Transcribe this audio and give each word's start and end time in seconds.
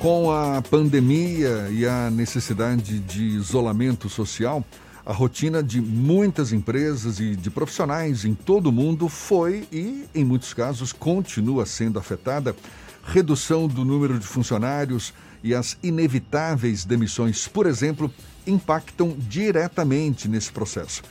Com 0.00 0.32
a 0.32 0.62
pandemia 0.62 1.68
e 1.70 1.84
a 1.84 2.10
necessidade 2.10 2.98
de 3.00 3.22
isolamento 3.22 4.08
social, 4.08 4.64
a 5.04 5.12
rotina 5.12 5.62
de 5.62 5.78
muitas 5.78 6.54
empresas 6.54 7.20
e 7.20 7.36
de 7.36 7.50
profissionais 7.50 8.24
em 8.24 8.32
todo 8.32 8.68
o 8.68 8.72
mundo 8.72 9.10
foi 9.10 9.68
e, 9.70 10.06
em 10.14 10.24
muitos 10.24 10.54
casos, 10.54 10.90
continua 10.90 11.66
sendo 11.66 11.98
afetada. 11.98 12.56
Redução 13.04 13.68
do 13.68 13.84
número 13.84 14.18
de 14.18 14.26
funcionários 14.26 15.12
e 15.44 15.54
as 15.54 15.76
inevitáveis 15.82 16.86
demissões, 16.86 17.46
por 17.46 17.66
exemplo, 17.66 18.10
impactam 18.46 19.14
diretamente 19.18 20.28
nesse 20.28 20.50
processo. 20.50 21.02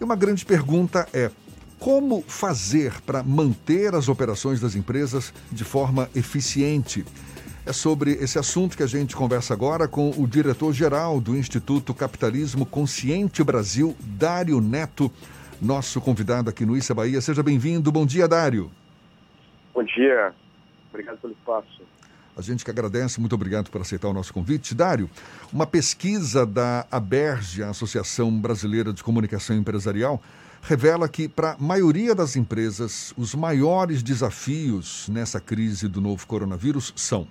E 0.00 0.02
uma 0.04 0.16
grande 0.16 0.46
pergunta 0.46 1.06
é: 1.12 1.30
como 1.78 2.24
fazer 2.26 3.02
para 3.02 3.22
manter 3.22 3.94
as 3.94 4.08
operações 4.08 4.60
das 4.60 4.74
empresas 4.74 5.30
de 5.52 5.62
forma 5.62 6.08
eficiente? 6.14 7.04
É 7.70 7.72
sobre 7.72 8.14
esse 8.14 8.36
assunto 8.36 8.76
que 8.76 8.82
a 8.82 8.86
gente 8.88 9.14
conversa 9.14 9.54
agora 9.54 9.86
com 9.86 10.10
o 10.10 10.26
diretor-geral 10.26 11.20
do 11.20 11.36
Instituto 11.36 11.94
Capitalismo 11.94 12.66
Consciente 12.66 13.44
Brasil, 13.44 13.96
Dário 14.00 14.60
Neto, 14.60 15.08
nosso 15.62 16.00
convidado 16.00 16.50
aqui 16.50 16.66
no 16.66 16.76
Issa 16.76 16.92
Bahia. 16.92 17.20
Seja 17.20 17.44
bem-vindo. 17.44 17.92
Bom 17.92 18.04
dia, 18.04 18.26
Dário. 18.26 18.72
Bom 19.72 19.84
dia. 19.84 20.34
Obrigado 20.88 21.18
pelo 21.18 21.32
espaço. 21.32 21.82
A 22.36 22.42
gente 22.42 22.64
que 22.64 22.72
agradece, 22.72 23.20
muito 23.20 23.36
obrigado 23.36 23.70
por 23.70 23.80
aceitar 23.80 24.08
o 24.08 24.12
nosso 24.12 24.34
convite. 24.34 24.74
Dário, 24.74 25.08
uma 25.52 25.64
pesquisa 25.64 26.44
da 26.44 26.84
ABERGE, 26.90 27.62
a 27.62 27.68
Associação 27.68 28.36
Brasileira 28.36 28.92
de 28.92 29.04
Comunicação 29.04 29.54
Empresarial, 29.54 30.20
revela 30.60 31.08
que, 31.08 31.28
para 31.28 31.52
a 31.52 31.56
maioria 31.56 32.16
das 32.16 32.34
empresas, 32.34 33.14
os 33.16 33.32
maiores 33.32 34.02
desafios 34.02 35.08
nessa 35.08 35.40
crise 35.40 35.86
do 35.86 36.00
novo 36.00 36.26
coronavírus 36.26 36.92
são 36.96 37.28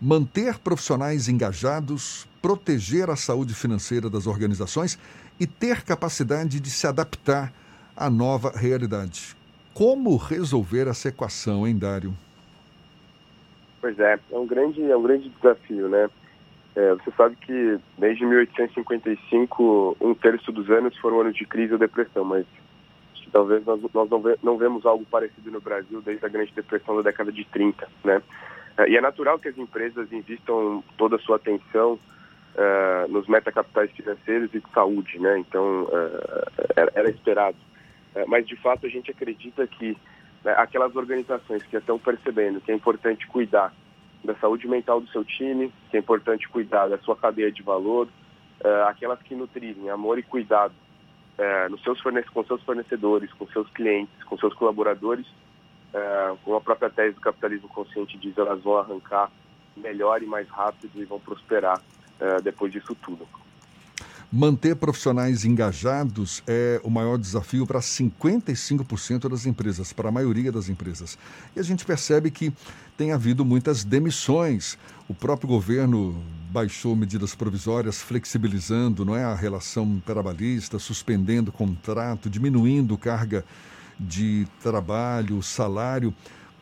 manter 0.00 0.58
profissionais 0.58 1.28
engajados, 1.28 2.26
proteger 2.42 3.10
a 3.10 3.16
saúde 3.16 3.54
financeira 3.54 4.10
das 4.10 4.26
organizações 4.26 4.98
e 5.40 5.46
ter 5.46 5.82
capacidade 5.82 6.60
de 6.60 6.70
se 6.70 6.86
adaptar 6.86 7.52
à 7.96 8.10
nova 8.10 8.52
realidade. 8.54 9.36
Como 9.72 10.16
resolver 10.16 10.88
essa 10.88 11.08
equação, 11.08 11.66
hein, 11.66 11.78
Dário? 11.78 12.14
Pois 13.80 13.98
é, 13.98 14.18
é 14.30 14.38
um 14.38 14.46
grande, 14.46 14.82
é 14.82 14.96
um 14.96 15.02
grande 15.02 15.28
desafio, 15.28 15.88
né? 15.88 16.08
É, 16.74 16.94
você 16.94 17.10
sabe 17.16 17.36
que 17.36 17.78
desde 17.98 18.24
1855, 18.26 19.96
um 20.00 20.14
terço 20.14 20.52
dos 20.52 20.68
anos 20.70 20.96
foram 20.98 21.20
anos 21.20 21.34
de 21.34 21.46
crise 21.46 21.72
ou 21.72 21.78
depressão, 21.78 22.24
mas 22.24 22.46
talvez 23.32 23.64
nós, 23.64 23.80
nós 23.92 24.10
não, 24.10 24.20
ve, 24.20 24.36
não 24.42 24.56
vemos 24.56 24.84
algo 24.86 25.04
parecido 25.10 25.50
no 25.50 25.60
Brasil 25.60 26.00
desde 26.02 26.24
a 26.24 26.28
Grande 26.28 26.52
Depressão 26.54 26.96
da 26.96 27.02
década 27.02 27.30
de 27.32 27.44
30, 27.44 27.88
né? 28.04 28.22
É, 28.78 28.88
e 28.90 28.96
é 28.96 29.00
natural 29.00 29.38
que 29.38 29.48
as 29.48 29.56
empresas 29.56 30.12
investam 30.12 30.84
toda 30.96 31.16
a 31.16 31.18
sua 31.18 31.36
atenção 31.36 31.94
uh, 32.54 33.10
nos 33.10 33.26
metacapitais 33.26 33.90
financeiros 33.92 34.52
e 34.52 34.60
de 34.60 34.70
saúde, 34.72 35.18
né? 35.18 35.38
Então, 35.38 35.84
uh, 35.84 36.64
era, 36.76 36.92
era, 36.94 37.10
esperado. 37.10 37.56
Uh, 38.14 38.28
mas, 38.28 38.46
de 38.46 38.56
fato, 38.56 38.86
a 38.86 38.90
gente 38.90 39.10
acredita 39.10 39.66
que 39.66 39.96
né, 40.44 40.54
aquelas 40.58 40.94
organizações 40.94 41.62
que 41.62 41.76
estão 41.76 41.98
percebendo 41.98 42.60
que 42.60 42.70
é 42.70 42.74
importante 42.74 43.26
cuidar 43.26 43.72
da 44.22 44.34
saúde 44.36 44.68
mental 44.68 45.00
do 45.00 45.08
seu 45.08 45.24
time, 45.24 45.72
que 45.90 45.96
é 45.96 46.00
importante 46.00 46.48
cuidar 46.48 46.88
da 46.88 46.98
sua 46.98 47.16
cadeia 47.16 47.50
de 47.50 47.62
valor, 47.62 48.08
aquelas 48.88 49.20
que 49.22 49.36
nutrirem 49.36 49.88
amor 49.88 50.18
e 50.18 50.22
cuidado 50.22 50.74
nos 51.70 51.80
seus 51.82 52.00
com 52.00 52.42
seus 52.42 52.60
fornecedores, 52.64 53.32
com 53.34 53.46
seus 53.48 53.70
clientes, 53.70 54.24
com 54.24 54.36
seus 54.36 54.52
colaboradores, 54.54 55.26
é, 55.92 56.34
como 56.44 56.56
a 56.56 56.60
própria 56.60 56.90
tese 56.90 57.14
do 57.14 57.20
capitalismo 57.20 57.68
consciente 57.68 58.18
diz, 58.18 58.36
elas 58.36 58.62
vão 58.62 58.76
arrancar 58.78 59.30
melhor 59.76 60.22
e 60.22 60.26
mais 60.26 60.48
rápido 60.48 60.90
e 61.00 61.04
vão 61.04 61.20
prosperar 61.20 61.80
é, 62.20 62.40
depois 62.40 62.72
disso 62.72 62.94
tudo. 62.96 63.26
Manter 64.32 64.74
profissionais 64.74 65.44
engajados 65.44 66.42
é 66.48 66.80
o 66.82 66.90
maior 66.90 67.16
desafio 67.16 67.64
para 67.64 67.78
55% 67.78 69.28
das 69.28 69.46
empresas, 69.46 69.92
para 69.92 70.08
a 70.08 70.12
maioria 70.12 70.50
das 70.50 70.68
empresas. 70.68 71.16
E 71.54 71.60
a 71.60 71.62
gente 71.62 71.84
percebe 71.84 72.30
que 72.30 72.52
tem 72.96 73.12
havido 73.12 73.44
muitas 73.44 73.84
demissões. 73.84 74.76
O 75.08 75.14
próprio 75.14 75.48
governo 75.48 76.20
baixou 76.50 76.96
medidas 76.96 77.36
provisórias, 77.36 78.02
flexibilizando 78.02 79.04
não 79.04 79.14
é, 79.14 79.22
a 79.22 79.34
relação 79.34 80.02
trabalhista, 80.04 80.78
suspendendo 80.78 81.52
contrato, 81.52 82.28
diminuindo 82.28 82.98
carga 82.98 83.44
de 83.98 84.46
trabalho, 84.62 85.42
salário. 85.42 86.14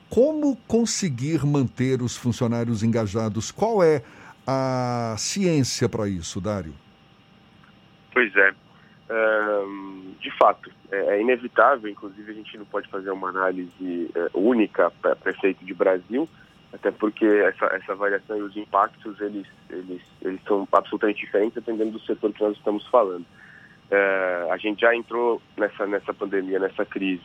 Como 0.08 0.56
conseguir 0.68 1.44
manter 1.44 2.00
os 2.02 2.16
funcionários 2.16 2.82
engajados? 2.82 3.50
Qual 3.50 3.82
é 3.82 4.02
a 4.46 5.14
ciência 5.18 5.88
para 5.88 6.08
isso, 6.08 6.40
Dário? 6.40 6.74
Pois 8.12 8.34
é. 8.36 8.54
de 10.20 10.30
fato, 10.38 10.70
é, 10.90 11.16
é, 11.16 11.20
inevitável, 11.20 11.90
inclusive 11.90 12.30
a 12.30 12.34
gente 12.34 12.56
não 12.56 12.64
pode 12.64 12.88
fazer 12.88 13.10
uma 13.10 13.28
análise 13.28 14.10
é, 14.14 14.30
única 14.32 14.90
para 15.02 15.16
prefeito 15.16 15.64
de 15.64 15.74
Brasil, 15.74 16.28
até 16.72 16.90
porque 16.90 17.26
essa, 17.26 17.66
essa 17.66 17.94
variação 17.94 18.36
e 18.36 18.42
os 18.42 18.56
impactos 18.56 19.20
eles, 19.20 19.46
eles, 19.68 20.02
eles 20.22 20.40
são 20.46 20.68
absolutamente 20.72 21.20
diferentes 21.20 21.54
dependendo 21.54 21.92
do 21.92 22.00
setor 22.00 22.32
que 22.32 22.42
nós 22.42 22.56
estamos 22.56 22.86
falando. 22.88 23.26
É, 23.90 24.48
a 24.50 24.56
gente 24.56 24.80
já 24.80 24.94
entrou 24.94 25.40
nessa, 25.56 25.86
nessa 25.86 26.12
pandemia, 26.12 26.58
nessa 26.58 26.84
crise, 26.84 27.24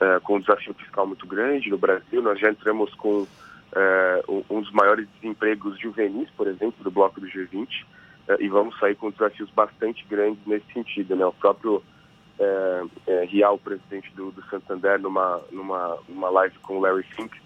é, 0.00 0.18
com 0.20 0.36
um 0.36 0.40
desafio 0.40 0.74
fiscal 0.74 1.06
muito 1.06 1.26
grande 1.26 1.70
no 1.70 1.78
Brasil. 1.78 2.22
Nós 2.22 2.38
já 2.38 2.50
entramos 2.50 2.92
com 2.94 3.26
é, 3.72 4.22
um 4.28 4.60
dos 4.60 4.72
maiores 4.72 5.06
desempregos 5.20 5.78
juvenis, 5.78 6.28
por 6.36 6.46
exemplo, 6.46 6.82
do 6.82 6.90
bloco 6.90 7.20
do 7.20 7.26
G20, 7.26 7.68
é, 8.28 8.36
e 8.40 8.48
vamos 8.48 8.78
sair 8.78 8.94
com 8.94 9.10
desafios 9.10 9.50
bastante 9.50 10.04
grandes 10.08 10.44
nesse 10.46 10.66
sentido. 10.72 11.14
Né? 11.14 11.24
O 11.24 11.32
próprio 11.32 11.82
é, 12.38 12.82
é, 13.06 13.24
Rial, 13.26 13.58
presidente 13.58 14.10
do, 14.14 14.30
do, 14.30 14.42
Santander, 14.46 14.98
numa, 14.98 15.40
numa, 15.52 15.98
numa 16.08 16.30
live 16.30 16.58
com 16.60 16.78
o 16.78 16.80
Larry 16.80 17.04
Fink, 17.14 17.38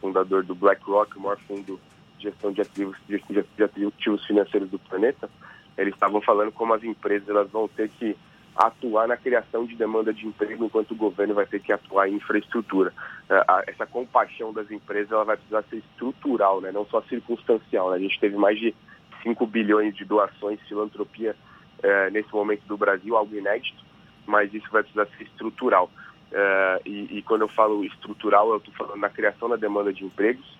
fundador 0.00 0.42
do 0.42 0.54
BlackRock, 0.54 1.16
o 1.16 1.20
maior 1.20 1.38
fundo 1.46 1.80
de 2.18 2.24
gestão 2.24 2.52
de 2.52 2.60
ativos, 2.60 2.96
de, 3.08 3.22
de 3.56 3.64
ativos 3.64 4.26
financeiros 4.26 4.68
do 4.68 4.78
planeta, 4.78 5.30
eles 5.76 5.94
estavam 5.94 6.20
falando 6.20 6.52
como 6.52 6.74
as 6.74 6.82
empresas 6.82 7.28
elas 7.28 7.50
vão 7.50 7.68
ter 7.68 7.88
que 7.88 8.16
atuar 8.54 9.08
na 9.08 9.16
criação 9.16 9.64
de 9.64 9.74
demanda 9.74 10.12
de 10.12 10.26
emprego, 10.26 10.64
enquanto 10.64 10.90
o 10.92 10.96
governo 10.96 11.34
vai 11.34 11.46
ter 11.46 11.60
que 11.60 11.72
atuar 11.72 12.08
em 12.08 12.14
infraestrutura. 12.14 12.92
É, 13.28 13.70
essa 13.70 13.86
compaixão 13.86 14.52
das 14.52 14.70
empresas 14.70 15.10
ela 15.10 15.24
vai 15.24 15.36
precisar 15.36 15.62
ser 15.70 15.76
estrutural, 15.76 16.60
né? 16.60 16.70
não 16.70 16.84
só 16.86 17.00
circunstancial. 17.02 17.90
Né? 17.90 17.96
A 17.96 18.00
gente 18.00 18.20
teve 18.20 18.36
mais 18.36 18.58
de 18.58 18.74
5 19.22 19.46
bilhões 19.46 19.96
de 19.96 20.04
doações, 20.04 20.60
filantropia 20.68 21.34
é, 21.82 22.10
nesse 22.10 22.32
momento 22.32 22.62
do 22.66 22.76
Brasil, 22.76 23.16
algo 23.16 23.34
inédito, 23.34 23.82
mas 24.26 24.52
isso 24.52 24.68
vai 24.70 24.82
precisar 24.82 25.06
ser 25.16 25.24
estrutural. 25.24 25.90
É, 26.30 26.80
e, 26.84 27.18
e, 27.18 27.22
quando 27.22 27.42
eu 27.42 27.48
falo 27.48 27.84
estrutural, 27.84 28.50
eu 28.50 28.56
estou 28.58 28.72
falando 28.74 29.00
na 29.00 29.10
criação 29.10 29.48
da 29.48 29.56
demanda 29.56 29.92
de 29.92 30.04
empregos. 30.04 30.58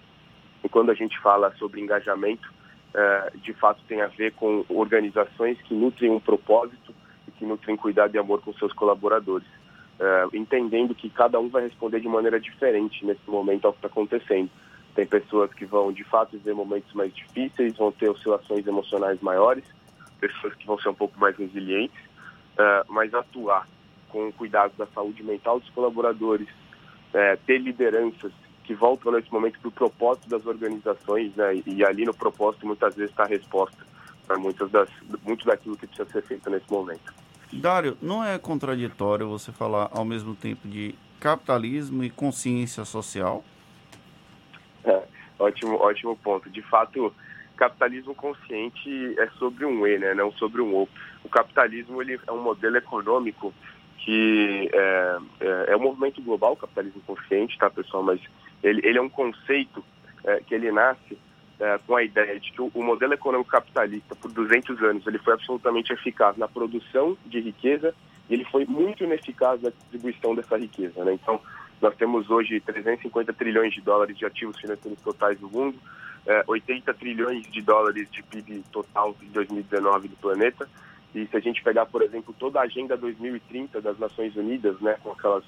E 0.64 0.68
quando 0.68 0.90
a 0.90 0.94
gente 0.94 1.18
fala 1.20 1.54
sobre 1.56 1.80
engajamento, 1.80 2.52
é, 2.94 3.32
de 3.36 3.52
fato 3.54 3.82
tem 3.88 4.02
a 4.02 4.06
ver 4.06 4.32
com 4.32 4.64
organizações 4.68 5.60
que 5.62 5.74
nutrem 5.74 6.10
um 6.10 6.20
propósito 6.20 6.94
e 7.26 7.30
que 7.30 7.46
nutrem 7.46 7.76
cuidado 7.76 8.14
e 8.14 8.18
amor 8.18 8.42
com 8.42 8.52
seus 8.54 8.72
colaboradores, 8.72 9.48
é, 9.98 10.26
entendendo 10.34 10.94
que 10.94 11.08
cada 11.08 11.40
um 11.40 11.48
vai 11.48 11.62
responder 11.62 12.00
de 12.00 12.08
maneira 12.08 12.38
diferente 12.38 13.04
nesse 13.04 13.28
momento 13.28 13.66
ao 13.66 13.72
que 13.72 13.78
está 13.78 13.88
acontecendo. 13.88 14.50
Tem 14.94 15.06
pessoas 15.06 15.52
que 15.54 15.64
vão 15.64 15.90
de 15.90 16.04
fato 16.04 16.32
viver 16.32 16.54
momentos 16.54 16.92
mais 16.92 17.14
difíceis, 17.14 17.76
vão 17.76 17.90
ter 17.90 18.10
oscilações 18.10 18.66
emocionais 18.66 19.20
maiores, 19.22 19.64
pessoas 20.20 20.54
que 20.54 20.66
vão 20.66 20.78
ser 20.78 20.90
um 20.90 20.94
pouco 20.94 21.18
mais 21.18 21.36
resilientes, 21.36 21.98
é, 22.58 22.84
mas 22.88 23.14
atuar 23.14 23.66
com 24.10 24.30
cuidado 24.32 24.72
da 24.76 24.86
saúde 24.88 25.22
mental 25.22 25.58
dos 25.58 25.70
colaboradores, 25.70 26.46
ter 27.46 27.58
lideranças 27.58 28.32
que 28.64 28.74
voltam 28.74 29.12
nesse 29.12 29.32
momento 29.32 29.58
para 29.58 29.68
o 29.68 29.72
propósito 29.72 30.28
das 30.28 30.46
organizações, 30.46 31.34
né? 31.34 31.62
E 31.66 31.84
ali 31.84 32.04
no 32.04 32.14
propósito 32.14 32.66
muitas 32.66 32.94
vezes 32.94 33.10
está 33.10 33.24
a 33.24 33.28
resposta 33.28 33.78
para 34.26 34.38
muitas 34.38 34.70
das 34.70 34.88
muito 35.24 35.44
daquilo 35.44 35.76
que 35.76 35.86
precisa 35.86 36.08
ser 36.10 36.22
feito 36.22 36.48
nesse 36.48 36.70
momento. 36.70 37.12
Dário, 37.52 37.98
não 38.00 38.24
é 38.24 38.38
contraditório 38.38 39.28
você 39.28 39.52
falar 39.52 39.90
ao 39.92 40.04
mesmo 40.04 40.34
tempo 40.34 40.66
de 40.66 40.94
capitalismo 41.20 42.02
e 42.02 42.10
consciência 42.10 42.84
social? 42.84 43.44
É, 44.84 45.02
ótimo, 45.38 45.76
ótimo 45.76 46.16
ponto. 46.16 46.48
De 46.48 46.62
fato, 46.62 47.14
capitalismo 47.56 48.14
consciente 48.14 49.14
é 49.18 49.28
sobre 49.38 49.64
um 49.64 49.86
E, 49.86 49.98
né? 49.98 50.14
Não 50.14 50.32
sobre 50.32 50.62
um 50.62 50.74
O. 50.74 50.88
O 51.22 51.28
capitalismo 51.28 52.00
ele 52.00 52.18
é 52.26 52.32
um 52.32 52.42
modelo 52.42 52.76
econômico 52.76 53.52
que 53.98 54.68
é, 54.72 55.18
é, 55.40 55.64
é 55.68 55.76
um 55.76 55.80
movimento 55.80 56.20
global, 56.22 56.54
o 56.54 56.56
capitalismo 56.56 57.00
consciente, 57.06 57.56
tá, 57.58 57.70
pessoal? 57.70 58.02
Mas 58.02 58.20
ele, 58.62 58.80
ele 58.84 58.98
é 58.98 59.02
um 59.02 59.08
conceito 59.08 59.84
é, 60.24 60.40
que 60.40 60.54
ele 60.54 60.70
nasce 60.70 61.18
é, 61.60 61.78
com 61.86 61.96
a 61.96 62.02
ideia 62.02 62.38
de 62.38 62.52
que 62.52 62.60
o, 62.60 62.70
o, 62.74 62.82
modelo 62.82 63.14
econômico 63.14 63.50
capitalista, 63.50 64.14
por 64.16 64.30
200 64.32 64.82
anos, 64.82 65.06
ele 65.06 65.18
foi 65.18 65.34
absolutamente 65.34 65.92
eficaz 65.92 66.36
na 66.36 66.48
produção 66.48 67.16
de 67.26 67.40
riqueza 67.40 67.94
e 68.28 68.34
ele 68.34 68.44
foi 68.44 68.64
muito 68.64 69.04
ineficaz 69.04 69.60
na 69.62 69.70
distribuição 69.70 70.34
dessa 70.34 70.56
riqueza. 70.56 71.04
Né? 71.04 71.14
Então, 71.14 71.40
nós 71.80 71.94
temos 71.96 72.30
hoje 72.30 72.60
350 72.60 73.32
trilhões 73.32 73.74
de 73.74 73.80
dólares 73.80 74.16
de 74.16 74.24
ativos 74.24 74.58
financeiros 74.60 75.00
totais 75.02 75.40
no 75.40 75.48
mundo, 75.48 75.78
é, 76.26 76.44
80 76.46 76.94
trilhões 76.94 77.42
de 77.50 77.60
dólares 77.60 78.08
de 78.10 78.22
PIB 78.22 78.62
total 78.70 79.16
em 79.20 79.28
2019 79.28 80.08
do 80.08 80.16
planeta. 80.16 80.68
E 81.14 81.26
se 81.26 81.36
a 81.36 81.40
gente 81.40 81.62
pegar, 81.62 81.86
por 81.86 82.02
exemplo, 82.02 82.34
toda 82.38 82.60
a 82.60 82.62
Agenda 82.62 82.96
2030 82.96 83.80
das 83.80 83.98
Nações 83.98 84.34
Unidas, 84.36 84.80
né, 84.80 84.96
com 85.02 85.10
aquelas, 85.10 85.44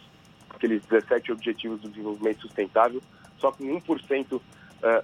aqueles 0.55 0.83
17 0.87 1.33
Objetivos 1.33 1.81
do 1.81 1.89
Desenvolvimento 1.89 2.43
Sustentável, 2.43 3.03
só 3.39 3.53
com 3.53 3.65
1% 3.65 4.35
uh, 4.35 4.41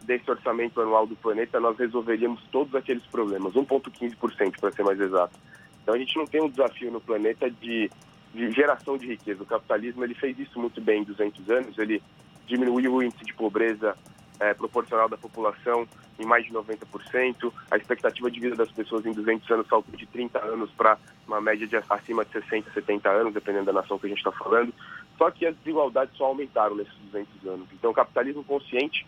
desse 0.05 0.31
orçamento 0.31 0.81
anual 0.81 1.07
do 1.07 1.17
planeta, 1.17 1.61
nós 1.61 1.79
resolveríamos 1.79 2.43
todos 2.51 2.75
aqueles 2.75 3.05
problemas, 3.07 3.55
1,15% 3.55 4.61
para 4.61 4.73
ser 4.73 4.83
mais 4.83 5.01
exato. 5.01 5.39
Então 5.83 5.95
a 5.95 5.99
gente 5.99 6.17
não 6.17 6.27
tem 6.27 6.43
um 6.43 6.49
desafio 6.49 6.91
no 6.91 7.01
planeta 7.01 7.51
de, 7.51 7.91
de, 8.35 8.51
geração 8.53 8.97
de 8.97 9.07
riqueza. 9.07 9.43
O 9.43 9.47
capitalismo 9.47 10.05
ele 10.05 10.15
fez 10.15 10.39
isso 10.39 10.59
muito 10.59 10.81
bem 10.81 11.03
em 11.03 11.05
200 11.05 11.51
anos, 11.51 11.79
ele 11.79 12.03
diminuiu 12.47 12.95
o 12.95 13.03
índice 13.03 13.25
de 13.25 13.35
pobreza 13.35 13.97
é, 14.39 14.55
proporcional 14.55 15.09
da 15.09 15.17
população 15.17 15.87
em 16.21 16.27
mais 16.27 16.45
de 16.45 16.53
90%, 16.53 17.53
a 17.71 17.77
expectativa 17.77 18.31
de 18.31 18.41
vida 18.41 18.55
das 18.55 18.71
pessoas 18.71 19.07
em 19.07 19.13
200 19.13 19.51
anos 19.51 19.67
saltou 19.69 19.97
de 19.97 20.07
30 20.07 20.39
anos 20.45 20.71
para 20.73 20.99
uma 21.27 21.41
média 21.41 21.67
de 21.67 21.77
acima 21.77 22.25
de 22.25 22.33
60, 22.33 22.71
70 22.73 23.09
anos, 23.09 23.33
dependendo 23.33 23.67
da 23.67 23.73
nação 23.73 23.99
que 23.99 24.07
a 24.07 24.09
gente 24.09 24.19
está 24.19 24.33
falando. 24.33 24.73
Só 25.21 25.31
que 25.31 25.45
as 25.45 25.55
desigualdades 25.57 26.17
só 26.17 26.25
aumentaram 26.25 26.75
nesses 26.75 26.95
200 27.13 27.47
anos. 27.47 27.69
Então 27.75 27.91
o 27.91 27.95
capitalismo 27.95 28.43
consciente 28.43 29.07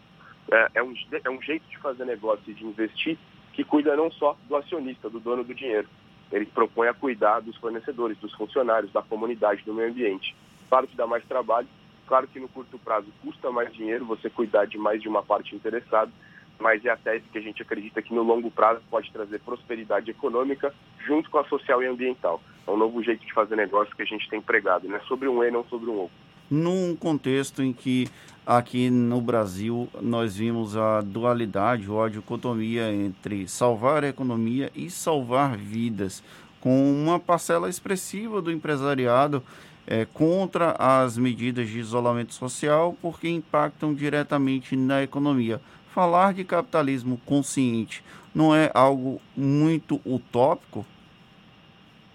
é, 0.50 0.69
é, 0.75 0.82
um, 0.82 0.93
é 1.25 1.31
um 1.31 1.41
jeito 1.41 1.67
de 1.70 1.79
fazer 1.79 2.05
negócio 2.05 2.43
e 2.47 2.53
de 2.53 2.67
investir 2.67 3.17
que 3.55 3.64
cuida 3.64 3.97
não 3.97 4.11
só 4.11 4.37
do 4.47 4.55
acionista, 4.55 5.09
do 5.09 5.19
dono 5.19 5.43
do 5.43 5.55
dinheiro. 5.55 5.88
Ele 6.31 6.44
propõe 6.44 6.88
a 6.88 6.93
cuidar 6.93 7.41
dos 7.41 7.56
fornecedores, 7.56 8.19
dos 8.19 8.35
funcionários, 8.35 8.93
da 8.93 9.00
comunidade, 9.00 9.62
do 9.64 9.73
meio 9.73 9.88
ambiente. 9.88 10.37
Claro 10.69 10.87
que 10.87 10.94
dá 10.94 11.06
mais 11.06 11.25
trabalho, 11.25 11.69
claro 12.06 12.29
que 12.29 12.38
no 12.38 12.49
curto 12.49 12.79
prazo 12.79 13.06
custa 13.23 13.50
mais 13.50 13.73
dinheiro 13.73 14.05
você 14.05 14.29
cuidar 14.29 14.67
de 14.67 14.76
mais 14.76 15.00
de 15.00 15.09
uma 15.09 15.23
parte 15.23 15.56
interessada, 15.56 16.12
mas 16.59 16.85
é 16.85 16.91
a 16.91 16.97
tese 16.97 17.25
que 17.32 17.38
a 17.38 17.43
gente 17.43 17.62
acredita 17.62 18.03
que 18.03 18.12
no 18.12 18.23
longo 18.23 18.50
prazo 18.50 18.82
pode 18.91 19.11
trazer 19.11 19.41
prosperidade 19.41 20.11
econômica 20.11 20.75
junto 21.06 21.31
com 21.31 21.38
a 21.38 21.44
social 21.44 21.82
e 21.82 21.87
ambiental. 21.87 22.38
É 22.67 22.70
um 22.70 22.76
novo 22.76 23.03
jeito 23.03 23.25
de 23.25 23.32
fazer 23.32 23.56
negócio 23.56 23.94
que 23.94 24.03
a 24.03 24.06
gente 24.06 24.29
tem 24.29 24.41
pregado, 24.41 24.88
né? 24.88 25.00
sobre 25.09 25.29
um 25.29 25.43
E, 25.43 25.50
não 25.50 25.64
sobre 25.64 25.91
um 25.91 25.94
O. 25.94 26.11
Num 26.50 26.94
contexto 26.94 27.62
em 27.62 27.73
que 27.73 28.09
aqui 28.47 28.91
no 28.91 29.20
Brasil 29.20 29.88
nós 30.00 30.37
vimos 30.37 30.76
a 30.76 31.00
dualidade 31.00 31.91
ou 31.91 32.03
a 32.03 32.09
dicotomia 32.09 32.93
entre 32.93 33.49
salvar 33.49 34.05
a 34.05 34.09
economia 34.09 34.70
e 34.75 34.91
salvar 34.91 35.56
vidas, 35.56 36.23
com 36.61 36.93
uma 36.93 37.19
parcela 37.19 37.69
expressiva 37.69 38.43
do 38.43 38.53
empresariado 38.53 39.43
é, 39.87 40.05
contra 40.05 40.76
as 40.79 41.19
medidas 41.19 41.69
de 41.69 41.79
isolamento 41.79 42.35
social 42.35 42.97
porque 43.00 43.29
impactam 43.29 43.94
diretamente 43.94 44.76
na 44.76 45.03
economia. 45.03 45.61
Falar 45.93 46.32
de 46.32 46.44
capitalismo 46.44 47.20
consciente 47.26 48.05
não 48.35 48.55
é 48.55 48.70
algo 48.75 49.20
muito 49.37 50.00
utópico? 50.05 50.87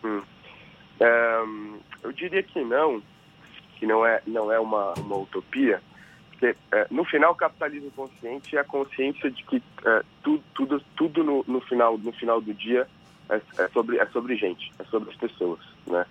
Hum. 0.03 0.21
Eu 2.03 2.11
diria 2.11 2.41
que 2.43 2.63
não, 2.63 3.01
que 3.77 3.85
não 3.85 4.05
é, 4.05 4.21
não 4.25 4.51
é 4.51 4.59
uma, 4.59 4.93
uma 4.93 5.17
utopia, 5.17 5.81
porque 6.37 6.55
é, 6.71 6.87
no 6.91 7.03
final 7.03 7.31
o 7.31 7.35
capitalismo 7.35 7.89
consciente 7.91 8.55
é 8.55 8.59
a 8.59 8.63
consciência 8.63 9.29
de 9.31 9.43
que 9.43 9.61
é, 9.83 10.03
tudo, 10.21 10.43
tudo, 10.53 10.83
tudo 10.95 11.23
no, 11.23 11.43
no, 11.47 11.59
final, 11.61 11.97
no 11.97 12.11
final 12.11 12.39
do 12.39 12.53
dia 12.53 12.87
é, 13.27 13.41
é, 13.57 13.67
sobre, 13.69 13.97
é 13.97 14.05
sobre 14.07 14.35
gente, 14.35 14.71
é 14.77 14.83
sobre 14.85 15.09
as 15.09 15.15
pessoas. 15.15 15.59
Né? 15.87 16.05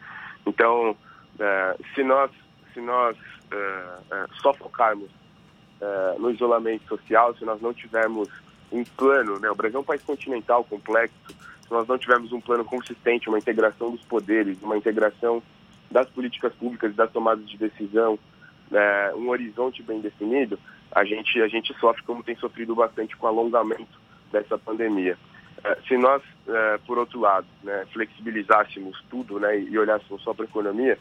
Então, 0.44 0.97
é, 1.38 1.77
se 1.94 2.03
nós, 2.03 2.31
se 2.75 2.81
nós 2.81 3.17
só 4.43 4.53
focarmos 4.53 5.09
no 6.19 6.31
isolamento 6.31 6.88
social, 6.88 7.37
se 7.37 7.44
nós 7.44 7.61
não 7.62 7.73
tivermos 7.73 8.29
um 8.73 8.83
plano, 8.83 9.38
né? 9.38 9.49
o 9.49 9.55
Brasil 9.55 9.79
é 9.79 9.81
um 9.81 9.85
país 9.85 10.03
continental 10.03 10.65
complexo, 10.65 11.15
se 11.67 11.73
nós 11.73 11.87
não 11.89 11.99
tivermos 11.99 12.33
um 12.33 12.41
plano 12.41 12.65
consistente, 12.65 13.29
uma 13.29 13.39
integração 13.39 13.91
dos 13.91 14.03
poderes, 14.03 14.63
uma 14.63 14.77
integração 14.77 15.43
das 15.91 16.09
políticas 16.09 16.53
públicas, 16.55 16.95
das 16.95 17.11
tomadas 17.11 17.49
de 17.49 17.57
decisão, 17.57 18.19
né, 18.71 19.13
um 19.15 19.29
horizonte 19.29 19.83
bem 19.83 20.01
definido, 20.01 20.59
a 20.93 21.05
gente, 21.05 21.41
a 21.41 21.49
gente 21.49 21.75
sofre 21.79 22.03
como 22.03 22.23
tem 22.23 22.37
sofrido 22.37 22.75
bastante 22.75 23.17
com 23.17 23.27
o 23.27 23.29
alongamento 23.29 24.01
dessa 24.33 24.57
pandemia. 24.59 25.17
É, 25.65 25.77
se 25.87 25.97
nós, 25.97 26.23
é, 26.49 26.79
por 26.87 26.99
outro 26.99 27.21
lado, 27.21 27.47
né, 27.63 27.85
flexibilizássemos 27.93 29.03
tudo 29.11 29.41
né, 29.41 29.59
e 29.59 29.79
olhássemos 29.79 30.23
só 30.23 30.33
para 30.33 30.45
a 30.45 30.49
economia, 30.49 30.99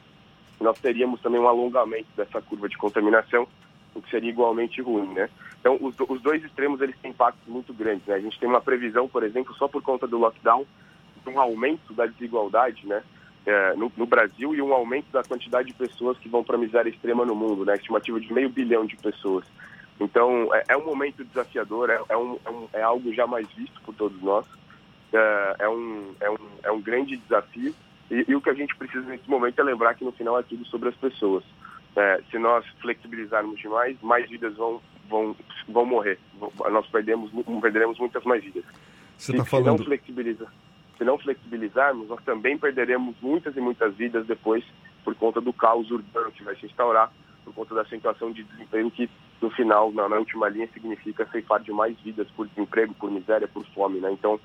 nós 0.59 0.79
teríamos 0.79 1.21
também 1.21 1.39
um 1.39 1.47
alongamento 1.47 2.07
dessa 2.15 2.41
curva 2.41 2.69
de 2.69 2.77
contaminação, 2.77 3.47
o 3.95 4.01
que 4.01 4.09
seria 4.11 4.29
igualmente 4.29 4.81
ruim. 4.81 5.13
Né? 5.13 5.29
Então, 5.59 5.77
os, 5.81 5.95
os 5.99 6.21
dois 6.21 6.43
extremos 6.43 6.81
eles 6.81 6.95
têm 7.01 7.11
impactos 7.11 7.47
muito 7.47 7.73
grandes. 7.73 8.05
Né? 8.05 8.15
A 8.15 8.19
gente 8.19 8.39
tem 8.39 8.47
uma 8.47 8.61
previsão, 8.61 9.07
por 9.07 9.23
exemplo, 9.23 9.55
só 9.55 9.67
por 9.67 9.81
conta 9.81 10.05
do 10.05 10.19
lockdown, 10.19 10.65
de 11.23 11.29
um 11.29 11.39
aumento 11.39 11.93
da 11.93 12.05
desigualdade, 12.05 12.85
né? 12.85 13.01
é, 13.45 13.73
no, 13.75 13.91
no, 13.95 14.05
Brasil 14.05 14.55
e 14.55 14.61
um 14.61 14.73
aumento 14.73 15.11
da 15.11 15.23
quantidade 15.23 15.67
de 15.67 15.73
pessoas 15.73 16.17
que 16.17 16.27
vão 16.27 16.43
para 16.43 16.55
a 16.55 16.59
miséria 16.59 16.89
extrema 16.89 17.25
no 17.25 17.35
mundo, 17.35 17.63
né? 17.63 17.75
Estimativa 17.75 18.19
de 18.19 18.33
meio 18.33 18.49
bilhão 18.49 18.85
de 18.85 18.95
pessoas. 18.97 19.45
Então, 19.99 20.53
é, 20.53 20.63
é 20.69 20.77
um 20.77 20.85
momento 20.85 21.23
desafiador, 21.23 21.89
é, 21.89 21.99
é, 22.09 22.17
um, 22.17 22.37
é, 22.73 22.79
é, 22.79 22.81
algo 22.81 23.13
jamais 23.13 23.47
visto 23.55 23.79
por 23.81 23.93
todos 23.93 24.21
nós. 24.21 24.45
É, 25.13 25.55
é, 25.59 25.69
um, 25.69 26.15
é, 26.19 26.29
um, 26.29 26.37
é 26.63 26.71
um 26.71 26.81
grande 26.81 27.15
desafio 27.15 27.73
e, 28.09 28.25
e, 28.27 28.35
o 28.35 28.41
que 28.41 28.49
a 28.49 28.53
gente 28.53 28.75
precisa 28.75 29.07
nesse 29.07 29.29
momento 29.29 29.59
é 29.59 29.63
lembrar 29.63 29.93
que 29.93 30.03
no 30.03 30.11
final 30.11 30.37
é 30.37 30.43
tudo 30.43 30.65
sobre 30.65 30.89
as 30.89 30.95
pessoas. 30.95 31.43
É, 31.95 32.21
se 32.29 32.37
nós 32.37 32.65
flexibilizarmos 32.81 33.59
demais, 33.59 33.97
mais 34.01 34.29
vidas 34.29 34.55
vão, 34.55 34.81
vão, 35.09 35.35
vão 35.69 35.85
morrer. 35.85 36.19
Nós 36.71 36.87
perdemos, 36.87 37.31
perderemos 37.61 37.97
muitas 37.99 38.23
mais 38.23 38.43
vidas. 38.43 38.63
Você 39.17 39.31
está 39.31 39.45
falando... 39.45 39.77
Se 39.77 39.79
não 39.79 39.85
flexibiliza 39.85 40.47
se 40.97 41.03
não 41.03 41.17
flexibilizarmos, 41.17 42.07
nós 42.07 42.23
também 42.23 42.57
perderemos 42.57 43.15
muitas 43.21 43.55
e 43.55 43.61
muitas 43.61 43.93
vidas 43.95 44.25
depois 44.25 44.63
por 45.03 45.13
conta 45.15 45.39
do 45.39 45.53
caos 45.53 45.91
urbano 45.91 46.31
que 46.31 46.43
vai 46.43 46.55
se 46.55 46.65
instaurar, 46.65 47.11
por 47.43 47.53
conta 47.53 47.75
da 47.75 47.85
situação 47.85 48.31
de 48.31 48.43
desemprego 48.43 48.89
que, 48.89 49.09
no 49.41 49.51
final, 49.51 49.91
na, 49.91 50.09
na 50.09 50.17
última 50.17 50.49
linha, 50.49 50.67
significa 50.73 51.27
ceifar 51.31 51.59
de 51.61 51.71
mais 51.71 51.99
vidas 51.99 52.27
por 52.31 52.47
desemprego, 52.47 52.93
por 52.95 53.11
miséria, 53.11 53.47
por 53.47 53.63
fome. 53.67 53.99
Né? 53.99 54.11
Então, 54.11 54.39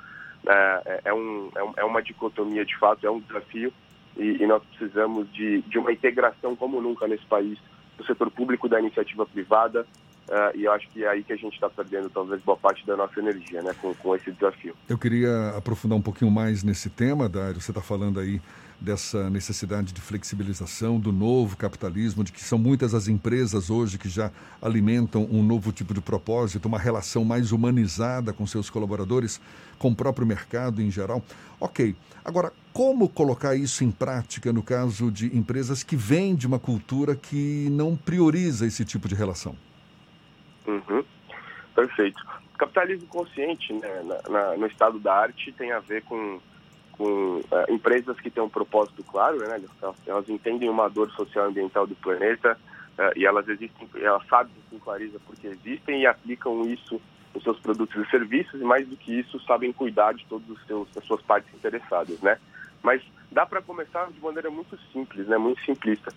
é, 0.46 0.82
é, 0.84 1.00
é 1.06 1.14
um, 1.14 1.50
é, 1.56 1.80
é 1.80 1.84
uma 1.84 2.02
dicotomia, 2.02 2.64
de 2.64 2.76
fato, 2.76 3.06
é 3.06 3.10
um 3.10 3.20
desafio 3.20 3.72
e, 4.16 4.42
e 4.42 4.46
nós 4.46 4.62
precisamos 4.64 5.30
de, 5.32 5.62
de 5.62 5.78
uma 5.78 5.92
integração 5.92 6.54
como 6.56 6.80
nunca 6.80 7.06
nesse 7.06 7.24
país 7.26 7.58
do 7.96 8.04
setor 8.04 8.30
público, 8.30 8.68
da 8.68 8.80
iniciativa 8.80 9.26
privada, 9.26 9.86
Uh, 10.30 10.56
e 10.56 10.68
acho 10.68 10.88
que 10.90 11.02
é 11.02 11.08
aí 11.08 11.24
que 11.24 11.32
a 11.32 11.36
gente 11.36 11.54
está 11.54 11.68
perdendo 11.68 12.08
talvez 12.08 12.40
boa 12.42 12.56
parte 12.56 12.86
da 12.86 12.96
nossa 12.96 13.18
energia, 13.18 13.60
né, 13.62 13.74
com, 13.82 13.92
com 13.96 14.14
esse 14.14 14.30
desafio. 14.30 14.76
Eu 14.88 14.96
queria 14.96 15.48
aprofundar 15.56 15.98
um 15.98 16.02
pouquinho 16.02 16.30
mais 16.30 16.62
nesse 16.62 16.88
tema, 16.88 17.28
Dário. 17.28 17.60
Você 17.60 17.72
está 17.72 17.82
falando 17.82 18.20
aí 18.20 18.40
dessa 18.80 19.28
necessidade 19.28 19.92
de 19.92 20.00
flexibilização 20.00 21.00
do 21.00 21.10
novo 21.10 21.56
capitalismo, 21.56 22.22
de 22.22 22.30
que 22.30 22.40
são 22.40 22.60
muitas 22.60 22.94
as 22.94 23.08
empresas 23.08 23.70
hoje 23.70 23.98
que 23.98 24.08
já 24.08 24.30
alimentam 24.62 25.26
um 25.32 25.42
novo 25.42 25.72
tipo 25.72 25.92
de 25.92 26.00
propósito, 26.00 26.66
uma 26.66 26.78
relação 26.78 27.24
mais 27.24 27.50
humanizada 27.50 28.32
com 28.32 28.46
seus 28.46 28.70
colaboradores, 28.70 29.40
com 29.80 29.88
o 29.88 29.96
próprio 29.96 30.24
mercado 30.24 30.80
em 30.80 30.92
geral. 30.92 31.24
Ok. 31.58 31.96
Agora, 32.24 32.52
como 32.80 33.10
colocar 33.10 33.54
isso 33.54 33.84
em 33.84 33.90
prática 33.90 34.54
no 34.54 34.62
caso 34.62 35.12
de 35.12 35.26
empresas 35.36 35.82
que 35.82 35.94
vêm 35.94 36.34
de 36.34 36.46
uma 36.46 36.58
cultura 36.58 37.14
que 37.14 37.68
não 37.70 37.94
prioriza 37.94 38.66
esse 38.66 38.86
tipo 38.86 39.06
de 39.06 39.14
relação? 39.14 39.54
Uhum. 40.66 41.04
Perfeito. 41.74 42.18
Capitalismo 42.56 43.06
consciente, 43.08 43.70
né, 43.74 44.02
na, 44.02 44.30
na, 44.30 44.56
no 44.56 44.66
estado 44.66 44.98
da 44.98 45.14
arte, 45.14 45.52
tem 45.52 45.72
a 45.72 45.78
ver 45.80 46.04
com, 46.04 46.40
com 46.92 47.40
uh, 47.40 47.42
empresas 47.68 48.18
que 48.18 48.30
têm 48.30 48.42
um 48.42 48.48
propósito 48.48 49.04
claro, 49.04 49.36
né? 49.40 49.60
Elas, 49.82 49.96
elas 50.06 50.28
entendem 50.30 50.70
uma 50.70 50.88
dor 50.88 51.10
social 51.10 51.44
e 51.44 51.48
ambiental 51.50 51.86
do 51.86 51.94
planeta 51.96 52.56
uh, 52.96 53.12
e 53.14 53.26
elas 53.26 53.46
existem, 53.46 53.90
elas 53.96 54.26
sabem 54.26 54.54
com 54.70 54.78
clareza 54.78 55.20
porque 55.26 55.48
existem 55.48 56.00
e 56.00 56.06
aplicam 56.06 56.62
isso 56.62 56.98
nos 57.34 57.44
seus 57.44 57.60
produtos 57.60 58.06
e 58.06 58.10
serviços 58.10 58.58
e 58.58 58.64
mais 58.64 58.88
do 58.88 58.96
que 58.96 59.20
isso 59.20 59.38
sabem 59.40 59.70
cuidar 59.70 60.14
de 60.14 60.24
todos 60.24 60.48
os 60.48 60.66
seus 60.66 60.88
as 60.96 61.04
suas 61.04 61.20
partes 61.20 61.52
interessadas, 61.52 62.18
né? 62.22 62.38
Mas 62.82 63.02
dá 63.30 63.44
para 63.46 63.62
começar 63.62 64.10
de 64.10 64.20
maneira 64.20 64.50
muito 64.50 64.78
simples, 64.92 65.26
né? 65.26 65.36
Muito 65.36 65.60
simplista. 65.64 66.10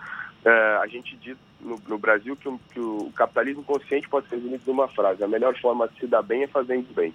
Uh, 0.45 0.81
a 0.81 0.87
gente 0.87 1.15
diz 1.17 1.37
no, 1.59 1.77
no 1.87 1.97
Brasil 1.97 2.35
que, 2.35 2.49
que, 2.73 2.79
o 2.79 3.11
capitalismo 3.15 3.63
consciente 3.63 4.09
pode 4.09 4.27
ser 4.27 4.35
resumido 4.35 4.63
numa 4.67 4.87
frase: 4.87 5.23
a 5.23 5.27
melhor 5.27 5.57
forma 5.59 5.87
de 5.87 5.99
se 5.99 6.07
dar 6.07 6.21
bem 6.21 6.43
é 6.43 6.47
fazendo 6.47 6.93
bem. 6.93 7.13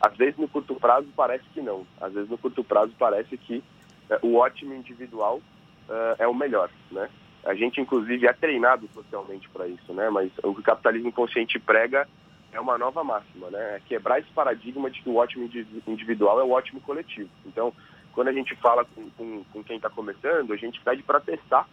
Às 0.00 0.16
vezes 0.16 0.36
no 0.36 0.48
curto 0.48 0.74
prazo 0.74 1.08
parece 1.16 1.44
que 1.54 1.60
não. 1.60 1.86
Às 2.00 2.12
vezes 2.12 2.28
no 2.28 2.38
curto 2.38 2.64
prazo 2.64 2.92
parece 2.98 3.36
que 3.36 3.62
uh, 4.10 4.26
o 4.26 4.36
ótimo 4.36 4.74
individual 4.74 5.40
uh, 5.88 6.16
é 6.18 6.26
o 6.26 6.34
melhor, 6.34 6.70
né? 6.90 7.08
A 7.44 7.54
gente 7.54 7.80
inclusive 7.80 8.26
é 8.26 8.32
treinado 8.32 8.88
socialmente 8.94 9.48
para 9.48 9.66
isso, 9.66 9.92
né? 9.92 10.08
Mas 10.10 10.30
o 10.42 10.54
que 10.54 10.60
o 10.60 10.64
capitalismo 10.64 11.12
consciente 11.12 11.58
prega 11.58 12.08
é 12.52 12.60
uma 12.60 12.78
nova 12.78 13.02
máxima, 13.02 13.50
né? 13.50 13.76
É 13.76 13.80
quebrar 13.86 14.20
esse 14.20 14.30
paradigma 14.30 14.90
de 14.90 15.02
que 15.02 15.08
o 15.08 15.16
ótimo 15.16 15.48
individual 15.86 16.40
é 16.40 16.44
o 16.44 16.50
ótimo 16.50 16.80
coletivo. 16.80 17.28
Então, 17.46 17.72
quando 18.14 18.28
a 18.28 18.32
gente 18.32 18.54
fala 18.56 18.84
com, 18.84 19.10
com, 19.10 19.44
com 19.52 19.64
quem 19.64 19.76
está 19.76 19.90
começando, 19.90 20.52
a 20.52 20.56
gente 20.56 20.80
pede 20.80 21.02
para 21.02 21.20
testar 21.20 21.66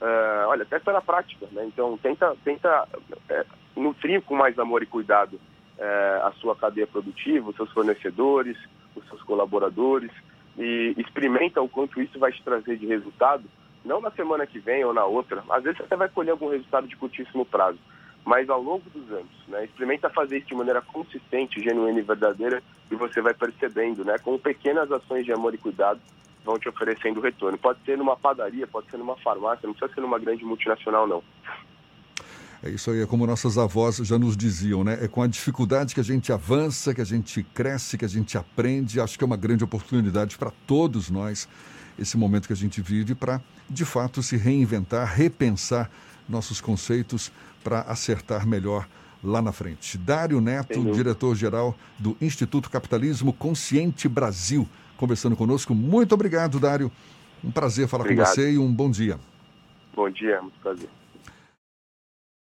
Uh, 0.00 0.48
olha, 0.48 0.64
testa 0.64 0.90
na 0.94 1.02
prática, 1.02 1.46
né? 1.52 1.62
Então 1.66 1.98
tenta, 1.98 2.34
tenta 2.42 2.88
é, 3.28 3.44
nutrir 3.76 4.22
com 4.22 4.34
mais 4.34 4.58
amor 4.58 4.82
e 4.82 4.86
cuidado 4.86 5.38
é, 5.76 6.20
a 6.24 6.32
sua 6.40 6.56
cadeia 6.56 6.86
produtiva, 6.86 7.50
os 7.50 7.56
seus 7.56 7.70
fornecedores, 7.70 8.56
os 8.96 9.06
seus 9.08 9.22
colaboradores, 9.24 10.10
e 10.56 10.94
experimenta 10.96 11.60
o 11.60 11.68
quanto 11.68 12.00
isso 12.00 12.18
vai 12.18 12.32
te 12.32 12.42
trazer 12.42 12.78
de 12.78 12.86
resultado, 12.86 13.44
não 13.84 14.00
na 14.00 14.10
semana 14.12 14.46
que 14.46 14.58
vem 14.58 14.82
ou 14.86 14.94
na 14.94 15.04
outra, 15.04 15.44
às 15.50 15.62
vezes 15.62 15.76
você 15.76 15.84
até 15.84 15.96
vai 15.96 16.08
colher 16.08 16.30
algum 16.30 16.48
resultado 16.48 16.88
de 16.88 16.96
curtíssimo 16.96 17.44
prazo, 17.44 17.78
mas 18.24 18.48
ao 18.48 18.62
longo 18.62 18.88
dos 18.90 19.10
anos, 19.10 19.30
né? 19.48 19.64
Experimenta 19.64 20.10
fazer 20.10 20.38
isso 20.38 20.48
de 20.48 20.54
maneira 20.54 20.80
consistente, 20.82 21.62
genuína 21.62 22.00
e 22.00 22.02
verdadeira 22.02 22.62
e 22.90 22.94
você 22.94 23.20
vai 23.20 23.34
percebendo, 23.34 24.04
né? 24.04 24.18
Com 24.18 24.38
pequenas 24.38 24.90
ações 24.90 25.24
de 25.24 25.32
amor 25.32 25.54
e 25.54 25.58
cuidado 25.58 26.00
vão 26.44 26.58
te 26.58 26.68
oferecendo 26.68 27.20
retorno. 27.20 27.58
Pode 27.58 27.80
ser 27.84 27.98
numa 27.98 28.16
padaria, 28.16 28.66
pode 28.66 28.90
ser 28.90 28.96
numa 28.96 29.16
farmácia, 29.16 29.66
não 29.66 29.74
precisa 29.74 29.94
ser 29.94 30.00
numa 30.00 30.18
grande 30.18 30.44
multinacional, 30.44 31.06
não. 31.06 31.22
É 32.62 32.68
isso 32.68 32.90
aí, 32.90 33.00
é 33.00 33.06
como 33.06 33.26
nossas 33.26 33.56
avós 33.56 33.96
já 33.96 34.18
nos 34.18 34.36
diziam, 34.36 34.84
né? 34.84 34.98
É 35.02 35.08
com 35.08 35.22
a 35.22 35.26
dificuldade 35.26 35.94
que 35.94 36.00
a 36.00 36.04
gente 36.04 36.30
avança, 36.30 36.94
que 36.94 37.00
a 37.00 37.06
gente 37.06 37.42
cresce, 37.42 37.96
que 37.96 38.04
a 38.04 38.08
gente 38.08 38.36
aprende. 38.36 39.00
Acho 39.00 39.16
que 39.16 39.24
é 39.24 39.26
uma 39.26 39.36
grande 39.36 39.64
oportunidade 39.64 40.36
para 40.36 40.50
todos 40.66 41.10
nós 41.10 41.48
esse 41.98 42.16
momento 42.16 42.46
que 42.46 42.52
a 42.52 42.56
gente 42.56 42.80
vive 42.80 43.14
para, 43.14 43.40
de 43.68 43.84
fato, 43.84 44.22
se 44.22 44.36
reinventar, 44.36 45.06
repensar 45.06 45.90
nossos 46.28 46.60
conceitos 46.60 47.32
para 47.62 47.82
acertar 47.82 48.46
melhor 48.46 48.86
lá 49.22 49.42
na 49.42 49.52
frente. 49.52 49.98
Dário 49.98 50.40
Neto, 50.40 50.92
diretor-geral 50.92 51.76
do 51.98 52.16
Instituto 52.20 52.70
Capitalismo 52.70 53.32
Consciente 53.32 54.08
Brasil, 54.08 54.68
conversando 54.96 55.36
conosco. 55.36 55.74
Muito 55.74 56.14
obrigado, 56.14 56.58
Dário. 56.58 56.90
Um 57.42 57.50
prazer 57.50 57.88
falar 57.88 58.04
obrigado. 58.04 58.28
com 58.28 58.34
você 58.34 58.52
e 58.52 58.58
um 58.58 58.72
bom 58.72 58.90
dia. 58.90 59.18
Bom 59.94 60.08
dia, 60.10 60.40
muito 60.40 60.58
prazer. 60.60 60.88